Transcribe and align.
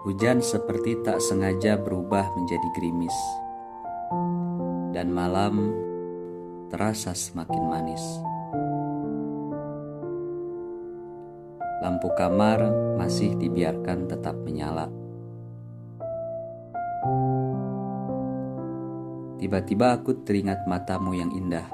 Hujan 0.00 0.40
seperti 0.40 0.96
tak 1.04 1.20
sengaja 1.20 1.76
berubah 1.76 2.32
menjadi 2.32 2.68
gerimis, 2.72 3.12
dan 4.96 5.12
malam 5.12 5.76
terasa 6.72 7.12
semakin 7.12 7.62
manis. 7.68 8.00
Lampu 11.84 12.08
kamar 12.16 12.64
masih 12.96 13.36
dibiarkan 13.36 14.08
tetap 14.08 14.40
menyala. 14.40 14.88
Tiba-tiba 19.36 20.00
aku 20.00 20.24
teringat 20.24 20.64
matamu 20.64 21.12
yang 21.12 21.28
indah 21.28 21.68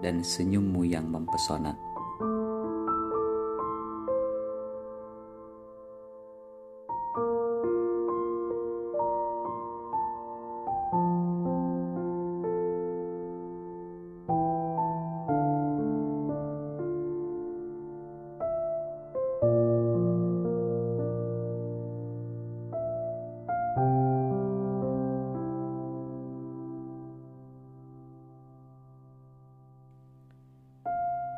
dan 0.00 0.24
senyummu 0.24 0.88
yang 0.88 1.12
mempesona. 1.12 1.91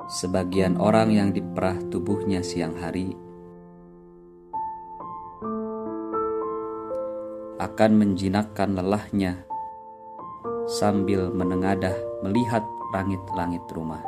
Sebagian 0.04 0.76
orang 0.76 1.16
yang 1.16 1.32
diperah 1.32 1.80
tubuhnya 1.88 2.44
siang 2.44 2.76
hari 2.76 3.16
akan 7.56 7.90
menjinakkan 7.96 8.76
lelahnya 8.76 9.48
sambil 10.68 11.32
menengadah 11.32 11.96
melihat 12.20 12.60
langit-langit 12.92 13.64
rumah. 13.72 14.04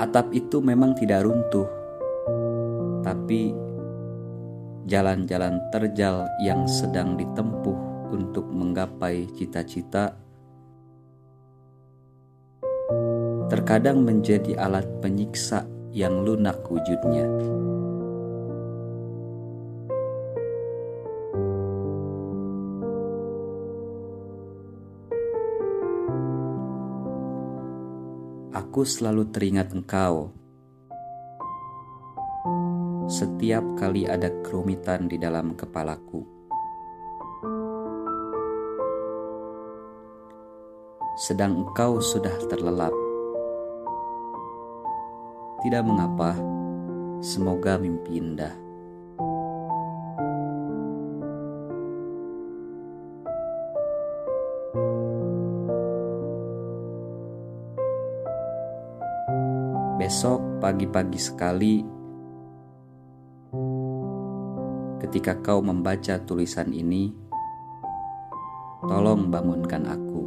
Atap 0.00 0.32
itu 0.32 0.64
memang 0.64 0.96
tidak 0.96 1.28
runtuh, 1.28 1.68
tapi 3.04 3.52
jalan-jalan 4.88 5.60
terjal 5.68 6.24
yang 6.40 6.64
sedang 6.64 7.20
ditempuh 7.20 7.89
untuk 8.10 8.50
menggapai 8.50 9.30
cita-cita, 9.38 10.18
terkadang 13.50 14.06
menjadi 14.06 14.58
alat 14.58 14.86
penyiksa 15.02 15.66
yang 15.90 16.22
lunak 16.22 16.62
wujudnya. 16.70 17.26
Aku 28.54 28.86
selalu 28.86 29.34
teringat 29.34 29.74
engkau. 29.74 30.30
Setiap 33.10 33.66
kali 33.74 34.06
ada 34.06 34.30
kerumitan 34.46 35.10
di 35.10 35.18
dalam 35.18 35.58
kepalaku. 35.58 36.22
Sedang 41.18 41.66
engkau 41.66 41.98
sudah 41.98 42.34
terlelap. 42.46 42.94
Tidak 45.60 45.82
mengapa, 45.84 46.36
semoga 47.20 47.76
mimpi 47.76 48.16
indah. 48.16 48.54
Besok 60.00 60.40
pagi-pagi 60.64 61.20
sekali, 61.20 61.84
ketika 64.98 65.36
kau 65.44 65.60
membaca 65.60 66.16
tulisan 66.24 66.72
ini, 66.72 67.12
tolong 68.88 69.28
bangunkan 69.28 69.84
aku. 69.86 70.19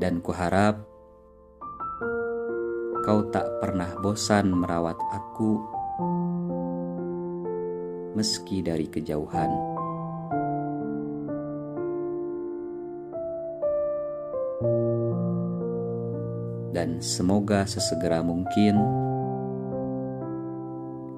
Dan 0.00 0.24
kuharap 0.24 0.80
kau 3.04 3.28
tak 3.28 3.44
pernah 3.60 3.92
bosan 4.00 4.48
merawat 4.48 4.96
aku 5.12 5.60
meski 8.16 8.64
dari 8.64 8.88
kejauhan. 8.88 9.52
Dan 16.70 17.04
semoga 17.04 17.68
sesegera 17.68 18.24
mungkin 18.24 18.80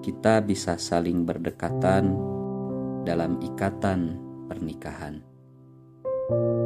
kita 0.02 0.42
bisa 0.42 0.74
saling 0.74 1.22
berdekatan 1.22 2.18
dalam 3.06 3.38
ikatan 3.38 4.18
pernikahan. 4.50 5.22
thank 6.30 6.38
you 6.38 6.61